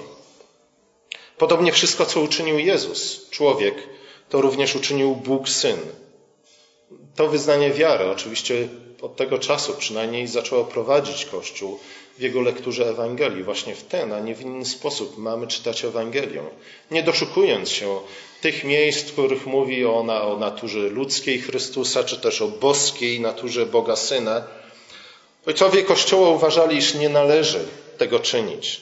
Podobnie 1.37 1.71
wszystko, 1.71 2.05
co 2.05 2.21
uczynił 2.21 2.59
Jezus, 2.59 3.29
człowiek, 3.29 3.75
to 4.29 4.41
również 4.41 4.75
uczynił 4.75 5.15
Bóg 5.15 5.49
Syn. 5.49 5.77
To 7.15 7.27
wyznanie 7.27 7.71
wiary 7.71 8.09
oczywiście 8.09 8.67
od 9.01 9.15
tego 9.15 9.39
czasu 9.39 9.73
przynajmniej 9.73 10.27
zaczęło 10.27 10.63
prowadzić 10.63 11.25
Kościół 11.25 11.79
w 12.17 12.21
jego 12.21 12.41
lekturze 12.41 12.89
Ewangelii. 12.89 13.43
Właśnie 13.43 13.75
w 13.75 13.83
ten, 13.83 14.13
a 14.13 14.19
nie 14.19 14.35
w 14.35 14.41
inny 14.41 14.65
sposób 14.65 15.17
mamy 15.17 15.47
czytać 15.47 15.85
Ewangelię. 15.85 16.43
Nie 16.91 17.03
doszukując 17.03 17.69
się 17.69 17.99
tych 18.41 18.63
miejsc, 18.63 19.09
w 19.09 19.11
których 19.11 19.45
mówi 19.45 19.85
ona 19.85 20.23
o 20.23 20.37
naturze 20.37 20.79
ludzkiej 20.79 21.41
Chrystusa, 21.41 22.03
czy 22.03 22.17
też 22.17 22.41
o 22.41 22.47
boskiej 22.47 23.19
naturze 23.19 23.65
Boga 23.65 23.95
Syna, 23.95 24.43
Ojcowie 25.47 25.83
Kościoła 25.83 26.29
uważali, 26.29 26.77
iż 26.77 26.93
nie 26.93 27.09
należy 27.09 27.65
tego 27.97 28.19
czynić. 28.19 28.81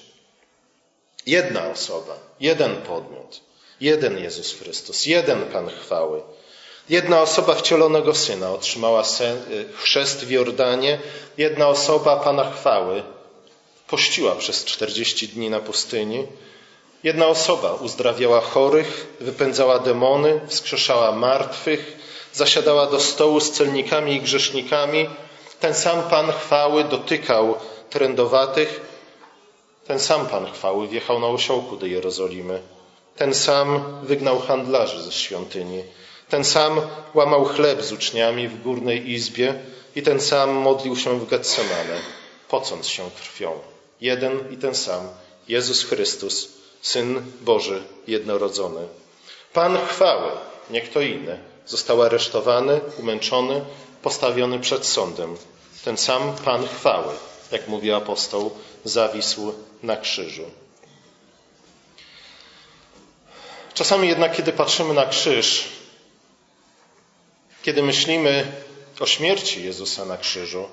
Jedna 1.25 1.67
osoba, 1.67 2.17
jeden 2.39 2.75
podmiot, 2.75 3.41
jeden 3.81 4.17
Jezus 4.17 4.53
Chrystus, 4.53 5.05
jeden 5.05 5.45
Pan 5.45 5.69
chwały. 5.69 6.21
Jedna 6.89 7.21
osoba 7.21 7.55
wcielonego 7.55 8.15
Syna 8.15 8.51
otrzymała 8.51 9.03
chrzest 9.73 10.25
w 10.25 10.31
Jordanie, 10.31 10.99
jedna 11.37 11.67
osoba 11.67 12.17
Pana 12.17 12.51
chwały 12.51 13.03
pościła 13.87 14.35
przez 14.35 14.65
40 14.65 15.27
dni 15.27 15.49
na 15.49 15.59
pustyni, 15.59 16.27
jedna 17.03 17.27
osoba 17.27 17.73
uzdrawiała 17.73 18.41
chorych, 18.41 19.07
wypędzała 19.19 19.79
demony, 19.79 20.41
wskrzeszała 20.47 21.11
martwych, 21.11 21.97
zasiadała 22.33 22.87
do 22.87 22.99
stołu 22.99 23.39
z 23.39 23.51
celnikami 23.51 24.15
i 24.15 24.21
grzesznikami, 24.21 25.09
ten 25.61 25.73
sam 25.73 26.03
Pan 26.03 26.31
chwały 26.31 26.83
dotykał 26.83 27.55
trędowatych, 27.89 28.81
ten 29.87 29.99
sam 29.99 30.27
Pan 30.27 30.51
chwały 30.51 30.87
wjechał 30.87 31.19
na 31.19 31.27
osiołku 31.27 31.77
do 31.77 31.85
Jerozolimy, 31.85 32.61
ten 33.15 33.33
sam 33.33 33.83
wygnał 34.03 34.39
handlarzy 34.39 35.03
ze 35.03 35.11
świątyni, 35.11 35.83
ten 36.29 36.43
sam 36.43 36.81
łamał 37.13 37.45
chleb 37.45 37.81
z 37.81 37.91
uczniami 37.91 38.47
w 38.47 38.61
górnej 38.61 39.11
izbie 39.11 39.53
i 39.95 40.01
ten 40.01 40.21
sam 40.21 40.49
modlił 40.49 40.95
się 40.95 41.19
w 41.19 41.29
Getsemane, 41.29 41.97
pocąc 42.49 42.87
się 42.87 43.09
krwią. 43.11 43.59
Jeden 44.01 44.51
i 44.51 44.57
ten 44.57 44.75
sam, 44.75 45.07
Jezus 45.47 45.83
Chrystus, 45.83 46.49
Syn 46.81 47.21
Boży 47.41 47.83
jednorodzony. 48.07 48.87
Pan 49.53 49.77
chwały, 49.87 50.31
nie 50.69 50.81
kto 50.81 51.01
inny, 51.01 51.39
został 51.65 52.01
aresztowany, 52.01 52.81
umęczony, 52.99 53.61
postawiony 54.01 54.59
przed 54.59 54.85
sądem. 54.85 55.37
Ten 55.83 55.97
sam 55.97 56.35
Pan 56.35 56.67
chwały, 56.67 57.13
jak 57.51 57.67
mówi 57.67 57.91
apostoł, 57.91 58.57
zawisł 58.83 59.53
na 59.83 59.97
krzyżu. 59.97 60.51
Czasami 63.73 64.07
jednak, 64.07 64.35
kiedy 64.35 64.53
patrzymy 64.53 64.93
na 64.93 65.05
krzyż, 65.05 65.67
kiedy 67.63 67.83
myślimy 67.83 68.51
o 68.99 69.05
śmierci 69.05 69.63
Jezusa 69.63 70.05
na 70.05 70.17
krzyżu, 70.17 70.69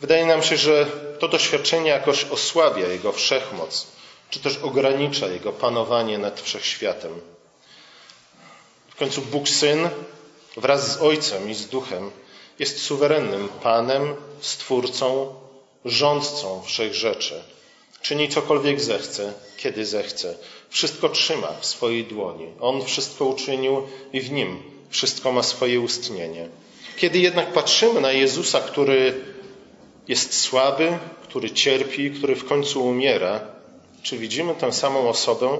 wydaje 0.00 0.26
nam 0.26 0.42
się, 0.42 0.56
że 0.56 0.86
to 1.18 1.28
doświadczenie 1.28 1.90
jakoś 1.90 2.24
osłabia 2.24 2.86
Jego 2.86 3.12
wszechmoc, 3.12 3.86
czy 4.30 4.40
też 4.40 4.56
ogranicza 4.56 5.26
Jego 5.26 5.52
panowanie 5.52 6.18
nad 6.18 6.40
wszechświatem. 6.40 7.20
W 8.90 8.96
końcu 8.96 9.22
Bóg 9.22 9.48
Syn 9.48 9.88
wraz 10.56 10.92
z 10.92 11.02
Ojcem 11.02 11.50
i 11.50 11.54
z 11.54 11.66
Duchem 11.66 12.10
jest 12.58 12.82
suwerennym 12.82 13.48
Panem, 13.62 14.14
Stwórcą, 14.40 15.34
rządcą 15.84 16.62
wszech 16.66 16.94
rzeczy. 16.94 17.42
Czyni 18.02 18.28
cokolwiek 18.28 18.80
zechce, 18.80 19.32
kiedy 19.56 19.86
zechce. 19.86 20.34
Wszystko 20.70 21.08
trzyma 21.08 21.52
w 21.60 21.66
swojej 21.66 22.04
dłoni. 22.04 22.46
On 22.60 22.84
wszystko 22.84 23.24
uczynił 23.24 23.86
i 24.12 24.20
w 24.20 24.30
nim 24.30 24.62
wszystko 24.90 25.32
ma 25.32 25.42
swoje 25.42 25.80
ustnienie. 25.80 26.48
Kiedy 26.96 27.18
jednak 27.18 27.52
patrzymy 27.52 28.00
na 28.00 28.12
Jezusa, 28.12 28.60
który 28.60 29.14
jest 30.08 30.40
słaby, 30.40 30.98
który 31.22 31.50
cierpi, 31.50 32.10
który 32.10 32.36
w 32.36 32.44
końcu 32.44 32.86
umiera, 32.86 33.40
czy 34.02 34.18
widzimy 34.18 34.54
tę 34.54 34.72
samą 34.72 35.08
osobę? 35.08 35.58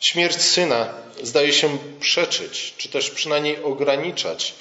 Śmierć 0.00 0.36
syna 0.36 0.94
zdaje 1.22 1.52
się 1.52 1.78
przeczyć, 2.00 2.74
czy 2.76 2.88
też 2.88 3.10
przynajmniej 3.10 3.62
ograniczać 3.62 4.54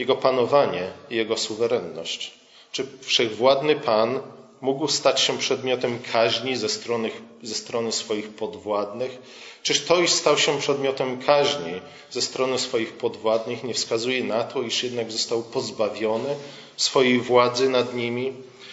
jego 0.00 0.16
panowanie 0.16 0.90
i 1.10 1.16
Jego 1.16 1.36
suwerenność. 1.36 2.32
Czy 2.72 2.86
wszechwładny 3.00 3.76
Pan 3.76 4.20
mógł 4.60 4.88
stać 4.88 5.20
się 5.20 5.38
przedmiotem 5.38 5.98
kaźni 6.12 6.56
ze 6.56 6.68
strony, 6.68 7.10
ze 7.42 7.54
strony 7.54 7.92
swoich 7.92 8.28
podwładnych? 8.28 9.18
Czyż 9.62 9.84
to, 9.84 10.00
iż 10.00 10.10
stał 10.10 10.38
się 10.38 10.58
przedmiotem 10.58 11.22
kaźni 11.22 11.80
ze 12.10 12.22
strony 12.22 12.58
swoich 12.58 12.92
podwładnych, 12.92 13.64
nie 13.64 13.74
wskazuje 13.74 14.24
na 14.24 14.44
to, 14.44 14.62
iż 14.62 14.82
jednak 14.82 15.12
został 15.12 15.42
pozbawiony 15.42 16.36
swojej 16.76 17.20
władzy 17.20 17.68
nad 17.68 17.94
nimi? 17.94 18.32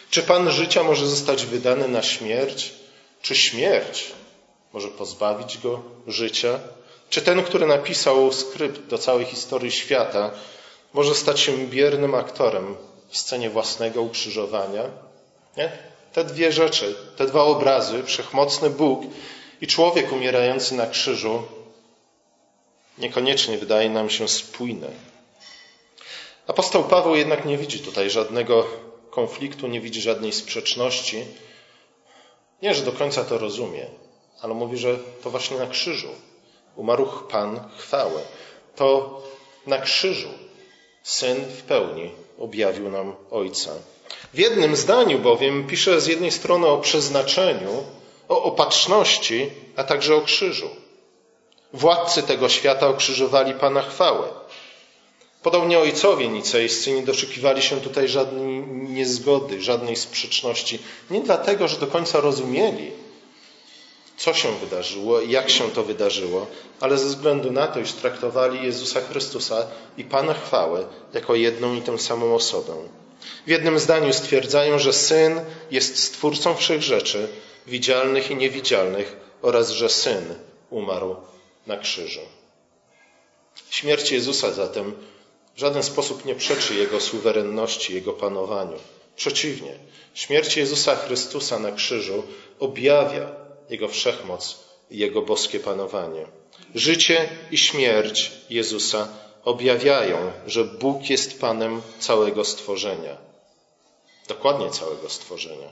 Czy 0.10 0.24
Pan 0.24 0.52
życia 0.52 0.84
może 0.84 1.08
zostać 1.08 1.46
wydany 1.46 1.88
na 1.88 2.04
śmierć? 2.04 2.74
Czy 3.22 3.36
śmierć 3.36 4.12
może 4.74 4.88
pozbawić 4.88 5.58
go 5.58 5.82
życia? 6.08 6.60
Czy 7.10 7.22
ten, 7.22 7.44
który 7.44 7.66
napisał 7.66 8.34
skrypt 8.34 8.82
do 8.82 8.98
całej 8.98 9.26
historii 9.26 9.72
świata, 9.72 10.32
może 10.98 11.16
stać 11.16 11.40
się 11.40 11.58
biernym 11.58 12.16
aktorem 12.16 12.76
w 13.10 13.18
scenie 13.18 13.50
własnego 13.50 14.02
ukrzyżowania. 14.02 14.84
Nie? 15.58 15.72
Te 16.14 16.24
dwie 16.24 16.52
rzeczy, 16.52 16.96
te 17.18 17.26
dwa 17.26 17.44
obrazy, 17.44 18.04
wszechmocny 18.04 18.70
Bóg 18.70 19.04
i 19.62 19.68
człowiek 19.68 20.12
umierający 20.12 20.76
na 20.76 20.88
krzyżu, 20.88 21.44
niekoniecznie 22.98 23.58
wydaje 23.58 23.90
nam 23.90 24.10
się 24.10 24.28
spójne. 24.28 24.88
Apostoł 26.48 26.84
Paweł 26.84 27.16
jednak 27.16 27.46
nie 27.46 27.58
widzi 27.58 27.80
tutaj 27.80 28.10
żadnego 28.10 28.66
konfliktu, 29.10 29.68
nie 29.68 29.82
widzi 29.82 30.02
żadnej 30.02 30.34
sprzeczności. 30.34 31.26
Nie, 32.62 32.74
że 32.74 32.84
do 32.84 32.92
końca 32.92 33.24
to 33.24 33.38
rozumie, 33.38 33.86
ale 34.42 34.54
mówi, 34.54 34.78
że 34.78 34.98
to 35.24 35.30
właśnie 35.30 35.58
na 35.58 35.68
krzyżu 35.68 36.10
umarł 36.76 37.08
Pan 37.30 37.70
chwały. 37.78 38.22
To 38.76 39.22
Na 39.68 39.78
krzyżu 39.78 40.47
Syn 41.08 41.38
w 41.58 41.62
pełni 41.62 42.12
objawił 42.40 42.92
nam 42.92 43.16
Ojca. 43.32 43.72
W 44.34 44.38
jednym 44.38 44.76
zdaniu 44.76 45.20
bowiem 45.20 45.68
pisze 45.68 46.02
z 46.02 46.08
jednej 46.08 46.32
strony 46.32 46.68
o 46.68 46.78
przeznaczeniu, 46.78 47.84
o 48.30 48.44
opatrzności, 48.44 49.50
a 49.76 49.84
także 49.84 50.16
o 50.16 50.22
krzyżu. 50.22 50.70
Władcy 51.74 52.24
tego 52.24 52.50
świata 52.50 52.88
okrzyżowali 52.88 53.54
Pana 53.54 53.82
chwałę. 53.82 54.28
Podobnie 55.44 55.80
ojcowie 55.80 56.28
nicejscy 56.28 56.92
nie 56.92 57.04
doszukiwali 57.04 57.62
się 57.62 57.82
tutaj 57.82 58.08
żadnej 58.08 58.68
niezgody, 58.68 59.62
żadnej 59.62 59.96
sprzeczności. 59.96 60.80
Nie 61.12 61.22
dlatego, 61.22 61.68
że 61.68 61.78
do 61.78 61.88
końca 61.88 62.20
rozumieli, 62.20 62.92
co 64.18 64.34
się 64.34 64.60
wydarzyło 64.60 65.22
i 65.22 65.32
jak 65.32 65.50
się 65.50 65.72
to 65.72 65.84
wydarzyło, 65.84 66.48
ale 66.80 66.98
ze 66.98 67.06
względu 67.06 67.52
na 67.52 67.68
to, 67.68 67.80
iż 67.80 67.92
traktowali 67.92 68.64
Jezusa 68.64 69.02
Chrystusa 69.02 69.68
i 69.98 70.04
Pana 70.04 70.34
chwałę 70.34 70.86
jako 71.14 71.36
jedną 71.36 71.76
i 71.76 71.82
tę 71.82 71.98
samą 71.98 72.36
osobę. 72.36 72.74
W 73.48 73.50
jednym 73.50 73.80
zdaniu 73.80 74.14
stwierdzają, 74.14 74.80
że 74.80 74.94
Syn 74.94 75.42
jest 75.72 76.04
stwórcą 76.04 76.56
wszech 76.56 76.82
rzeczy, 76.82 77.28
widzialnych 77.68 78.32
i 78.32 78.36
niewidzialnych, 78.36 79.16
oraz 79.42 79.70
że 79.70 79.90
Syn 79.90 80.36
umarł 80.70 81.16
na 81.68 81.78
krzyżu. 81.78 82.22
Śmierć 83.70 84.12
Jezusa 84.12 84.52
zatem 84.52 84.94
w 85.56 85.60
żaden 85.60 85.84
sposób 85.84 86.26
nie 86.26 86.36
przeczy 86.36 86.76
Jego 86.76 87.02
suwerenności, 87.02 87.94
Jego 87.94 88.14
panowaniu. 88.14 88.78
Przeciwnie, 89.16 89.80
śmierć 90.14 90.58
Jezusa 90.58 90.96
Chrystusa 90.96 91.60
na 91.60 91.72
krzyżu 91.72 92.24
objawia 92.60 93.47
Jego 93.70 93.88
wszechmoc 93.88 94.60
i 94.92 94.98
Jego 94.98 95.22
boskie 95.22 95.60
panowanie. 95.60 96.26
Życie 96.76 97.30
i 97.52 97.58
śmierć 97.58 98.32
Jezusa 98.50 99.08
objawiają, 99.44 100.32
że 100.48 100.64
Bóg 100.64 101.10
jest 101.10 101.42
Panem 101.42 101.82
całego 102.00 102.46
stworzenia. 102.46 103.18
Dokładnie 104.28 104.70
całego 104.70 105.10
stworzenia. 105.10 105.70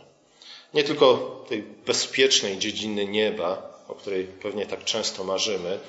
Nie 0.74 0.84
tylko 0.84 1.18
tej 1.50 1.62
bezpiecznej 1.62 2.58
dziedziny 2.58 3.06
nieba, 3.06 3.76
o 3.88 3.96
której 3.96 4.24
pewnie 4.24 4.66
tak 4.66 4.84
często 4.84 5.24
marzymy 5.24 5.80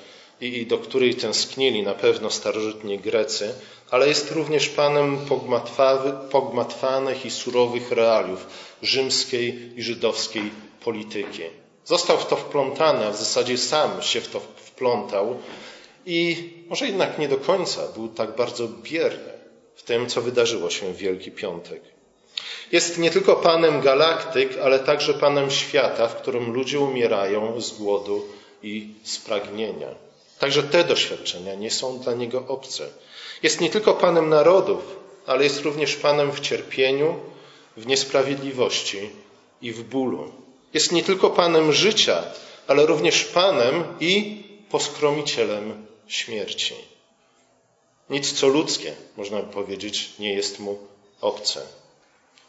i 0.41 0.65
do 0.65 0.77
której 0.77 1.15
tęsknili 1.15 1.83
na 1.83 1.93
pewno 1.93 2.29
starożytni 2.29 2.99
Grecy, 2.99 3.53
ale 3.91 4.07
jest 4.07 4.31
również 4.31 4.69
Panem 4.69 5.19
pogmatwanych 6.31 7.25
i 7.25 7.31
surowych 7.31 7.91
realiów 7.91 8.47
rzymskiej 8.81 9.73
i 9.75 9.83
żydowskiej 9.83 10.51
polityki. 10.83 11.43
Został 11.87 12.17
w 12.17 12.25
to 12.25 12.35
wplątany, 12.35 13.05
a 13.05 13.11
w 13.11 13.17
zasadzie 13.17 13.57
sam 13.57 14.01
się 14.01 14.21
w 14.21 14.27
to 14.27 14.39
wplątał 14.39 15.37
i 16.05 16.49
może 16.69 16.85
jednak 16.85 17.19
nie 17.19 17.27
do 17.27 17.37
końca 17.37 17.87
był 17.95 18.07
tak 18.07 18.35
bardzo 18.35 18.67
bierny 18.67 19.33
w 19.75 19.83
tym, 19.83 20.07
co 20.07 20.21
wydarzyło 20.21 20.69
się 20.69 20.93
w 20.93 20.97
Wielki 20.97 21.31
Piątek. 21.31 21.81
Jest 22.71 22.97
nie 22.97 23.11
tylko 23.11 23.35
Panem 23.35 23.81
galaktyk, 23.81 24.57
ale 24.63 24.79
także 24.79 25.13
Panem 25.13 25.51
świata, 25.51 26.07
w 26.07 26.15
którym 26.15 26.53
ludzie 26.53 26.79
umierają 26.79 27.61
z 27.61 27.71
głodu 27.71 28.25
i 28.63 28.93
z 29.03 29.17
pragnienia. 29.17 29.87
Także 30.39 30.63
te 30.63 30.83
doświadczenia 30.83 31.55
nie 31.55 31.71
są 31.71 31.99
dla 31.99 32.13
Niego 32.13 32.43
obce. 32.47 32.87
Jest 33.43 33.61
nie 33.61 33.69
tylko 33.69 33.93
Panem 33.93 34.29
narodów, 34.29 34.99
ale 35.25 35.43
jest 35.43 35.61
również 35.61 35.95
Panem 35.95 36.31
w 36.31 36.39
cierpieniu, 36.39 37.15
w 37.77 37.87
niesprawiedliwości 37.87 39.09
i 39.61 39.71
w 39.71 39.83
bólu. 39.83 40.46
Jest 40.77 40.91
nie 40.91 41.03
tylko 41.03 41.29
Panem 41.29 41.73
życia, 41.73 42.23
ale 42.67 42.85
również 42.85 43.23
Panem 43.23 43.83
i 43.99 44.43
poskromicielem 44.69 45.85
śmierci. 46.07 46.75
Nic 48.09 48.33
co 48.33 48.47
ludzkie, 48.47 48.93
można 49.17 49.41
by 49.41 49.53
powiedzieć, 49.53 50.09
nie 50.19 50.33
jest 50.33 50.59
mu 50.59 50.77
obce. 51.21 51.61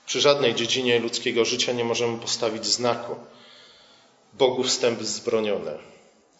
Przy 0.06 0.20
żadnej 0.20 0.54
dziedzinie 0.54 0.98
ludzkiego 0.98 1.44
życia 1.44 1.72
nie 1.72 1.84
możemy 1.84 2.18
postawić 2.18 2.66
znaku. 2.66 3.16
Bogu 4.32 4.64
wstęp 4.64 5.02
zbronione. 5.02 5.78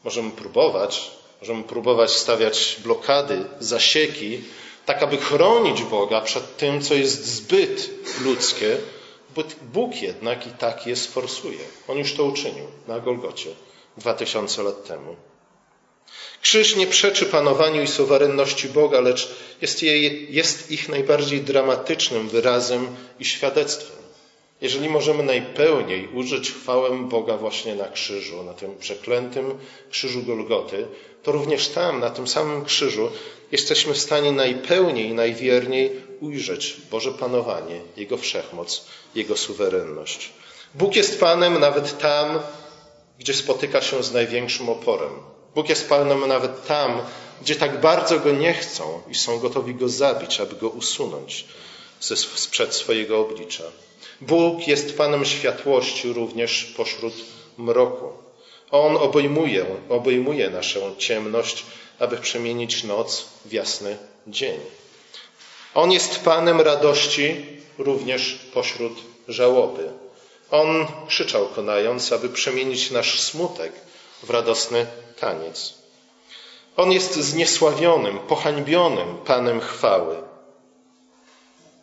Możemy 0.04 0.30
próbować, 0.30 1.10
możemy 1.40 1.62
próbować 1.64 2.10
stawiać 2.10 2.76
blokady, 2.84 3.44
zasieki, 3.60 4.40
tak 4.86 5.02
aby 5.02 5.16
chronić 5.16 5.82
Boga 5.82 6.20
przed 6.20 6.56
tym, 6.56 6.82
co 6.82 6.94
jest 6.94 7.26
zbyt 7.26 7.90
ludzkie, 8.24 8.78
bo 9.36 9.44
Bóg 9.72 10.02
jednak 10.02 10.46
i 10.46 10.50
tak 10.50 10.86
je 10.86 10.96
sforsuje. 10.96 11.64
On 11.88 11.98
już 11.98 12.14
to 12.14 12.24
uczynił 12.24 12.64
na 12.88 13.00
Golgocie 13.00 13.50
dwa 13.96 14.14
tysiące 14.14 14.62
lat 14.62 14.84
temu. 14.84 15.16
Krzyż 16.42 16.76
nie 16.76 16.86
przeczy 16.86 17.26
panowaniu 17.26 17.82
i 17.82 17.86
suwerenności 17.86 18.68
Boga, 18.68 19.00
lecz 19.00 19.34
jest, 19.60 19.82
jej, 19.82 20.34
jest 20.34 20.70
ich 20.70 20.88
najbardziej 20.88 21.40
dramatycznym 21.40 22.28
wyrazem 22.28 22.96
i 23.20 23.24
świadectwem. 23.24 23.98
Jeżeli 24.60 24.88
możemy 24.88 25.22
najpełniej 25.22 26.08
użyć 26.14 26.52
chwałę 26.52 26.98
Boga 27.08 27.36
właśnie 27.36 27.74
na 27.74 27.88
krzyżu, 27.88 28.42
na 28.42 28.54
tym 28.54 28.78
przeklętym 28.78 29.58
krzyżu 29.90 30.22
Golgoty, 30.22 30.86
to 31.22 31.32
również 31.32 31.68
tam, 31.68 32.00
na 32.00 32.10
tym 32.10 32.28
samym 32.28 32.64
krzyżu, 32.64 33.10
jesteśmy 33.52 33.94
w 33.94 33.98
stanie 33.98 34.32
najpełniej 34.32 35.14
najwierniej 35.14 36.00
ujrzeć 36.20 36.76
Boże 36.90 37.12
panowanie, 37.12 37.80
Jego 37.96 38.16
wszechmoc, 38.16 38.84
Jego 39.14 39.36
suwerenność. 39.36 40.30
Bóg 40.74 40.96
jest 40.96 41.20
Panem 41.20 41.60
nawet 41.60 41.98
tam, 41.98 42.40
gdzie 43.18 43.34
spotyka 43.34 43.80
się 43.80 44.02
z 44.02 44.12
największym 44.12 44.68
oporem. 44.68 45.12
Bóg 45.54 45.68
jest 45.68 45.88
Panem 45.88 46.28
nawet 46.28 46.66
tam, 46.66 47.00
gdzie 47.42 47.56
tak 47.56 47.80
bardzo 47.80 48.20
Go 48.20 48.32
nie 48.32 48.54
chcą 48.54 49.00
i 49.10 49.14
są 49.14 49.38
gotowi 49.38 49.74
Go 49.74 49.88
zabić, 49.88 50.40
aby 50.40 50.56
Go 50.56 50.68
usunąć 50.68 51.44
sprzed 52.00 52.74
swojego 52.74 53.20
oblicza. 53.20 53.64
Bóg 54.20 54.68
jest 54.68 54.96
Panem 54.96 55.24
światłości 55.24 56.12
również 56.12 56.64
pośród 56.64 57.14
mroku. 57.58 58.08
On 58.70 58.96
obejmuje, 58.96 59.66
obejmuje 59.88 60.50
naszą 60.50 60.96
ciemność, 60.98 61.64
aby 61.98 62.16
przemienić 62.16 62.84
noc 62.84 63.28
w 63.44 63.52
jasny 63.52 63.96
dzień. 64.26 64.60
On 65.74 65.92
jest 65.92 66.24
Panem 66.24 66.60
radości 66.60 67.46
również 67.78 68.38
pośród 68.54 68.92
żałoby. 69.28 69.92
On 70.50 70.86
krzyczał 71.08 71.48
konając, 71.48 72.12
aby 72.12 72.28
przemienić 72.28 72.90
nasz 72.90 73.20
smutek 73.20 73.72
w 74.22 74.30
radosny 74.30 74.86
taniec. 75.20 75.74
On 76.76 76.92
jest 76.92 77.14
zniesławionym, 77.14 78.18
pohańbionym 78.18 79.18
Panem 79.24 79.60
chwały. 79.60 80.16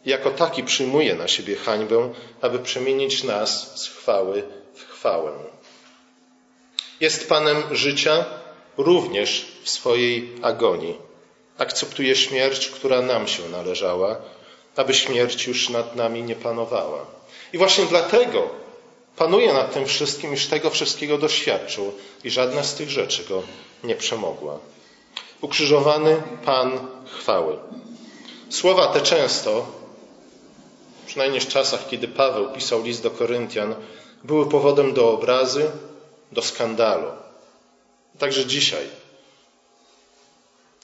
Jako 0.06 0.32
taki 0.32 0.64
przyjmuje 0.64 1.16
na 1.16 1.28
siebie 1.28 1.56
hańbę, 1.56 2.14
aby 2.42 2.60
przemienić 2.60 3.24
nas 3.24 3.82
z 3.82 3.88
chwały 3.88 4.44
w 4.74 4.84
chwałę. 4.84 5.32
Jest 7.00 7.30
Panem 7.30 7.64
życia 7.72 8.26
również 8.78 9.55
w 9.66 9.70
swojej 9.70 10.32
agonii. 10.42 10.98
Akceptuje 11.58 12.16
śmierć, 12.16 12.70
która 12.70 13.02
nam 13.02 13.28
się 13.28 13.50
należała, 13.50 14.16
aby 14.76 14.94
śmierć 14.94 15.48
już 15.48 15.70
nad 15.70 15.96
nami 15.96 16.24
nie 16.24 16.36
panowała. 16.36 17.06
I 17.54 17.58
właśnie 17.58 17.86
dlatego 17.86 18.50
panuje 19.16 19.54
nad 19.54 19.74
tym 19.74 19.86
wszystkim, 19.86 20.34
iż 20.34 20.48
tego 20.48 20.70
wszystkiego 20.70 21.18
doświadczył 21.18 21.94
i 22.24 22.30
żadna 22.30 22.64
z 22.64 22.76
tych 22.76 22.90
rzeczy 22.90 23.24
go 23.24 23.44
nie 23.84 23.96
przemogła. 23.96 24.60
Ukrzyżowany 25.42 26.22
Pan 26.46 26.88
chwały. 27.06 27.58
Słowa 28.50 28.88
te 28.88 29.02
często, 29.02 29.66
przynajmniej 31.06 31.42
w 31.42 31.48
czasach, 31.48 31.88
kiedy 31.90 32.08
Paweł 32.08 32.52
pisał 32.52 32.84
list 32.84 33.04
do 33.04 33.12
Koryntian, 33.12 33.76
były 34.24 34.50
powodem 34.50 34.94
do 34.94 35.12
obrazy, 35.12 35.72
do 36.32 36.42
skandalu. 36.42 37.08
Także 38.20 38.46
dzisiaj. 38.46 39.05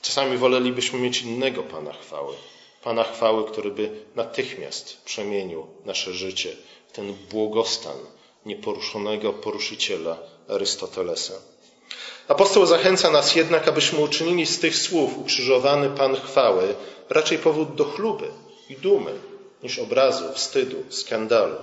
Czasami 0.01 0.37
wolelibyśmy 0.37 0.99
mieć 0.99 1.21
innego 1.21 1.63
Pana 1.63 1.93
chwały. 1.93 2.35
Pana 2.83 3.03
chwały, 3.03 3.51
który 3.51 3.71
by 3.71 3.89
natychmiast 4.15 5.01
przemienił 5.05 5.67
nasze 5.85 6.13
życie 6.13 6.55
w 6.87 6.91
ten 6.91 7.13
błogostan 7.31 7.97
nieporuszonego 8.45 9.33
poruszyciela 9.33 10.17
Arystotelesa. 10.47 11.33
Apostoł 12.27 12.65
zachęca 12.65 13.11
nas 13.11 13.35
jednak, 13.35 13.67
abyśmy 13.67 13.99
uczynili 13.99 14.45
z 14.45 14.59
tych 14.59 14.77
słów 14.77 15.17
ukrzyżowany 15.17 15.89
Pan 15.89 16.15
chwały 16.15 16.75
raczej 17.09 17.37
powód 17.37 17.75
do 17.75 17.85
chluby 17.85 18.27
i 18.69 18.75
dumy 18.75 19.13
niż 19.63 19.79
obrazu, 19.79 20.25
wstydu, 20.33 20.83
skandalu. 20.89 21.55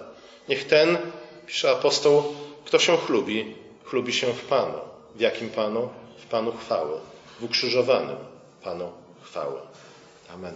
Niech 0.48 0.66
ten, 0.66 0.98
pisze 1.46 1.70
apostoł, 1.70 2.34
kto 2.64 2.78
się 2.78 2.96
chlubi, 2.96 3.54
chlubi 3.84 4.12
się 4.12 4.32
w 4.32 4.44
Panu. 4.44 4.78
W 5.14 5.20
jakim 5.20 5.50
Panu? 5.50 5.88
W 6.18 6.26
Panu 6.26 6.52
chwały. 6.52 7.00
W 7.40 7.44
ukrzyżowanym 7.44 8.16
Panu 8.62 8.92
chwały. 9.22 9.60
Amen. 10.34 10.54